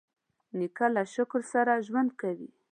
نیکه 0.57 0.85
له 0.95 1.03
شکر 1.13 1.41
سره 1.53 1.83
ژوند 1.87 2.09
کوي. 2.21 2.49